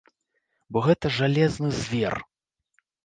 [0.77, 2.15] Бо гэта жалезны звер!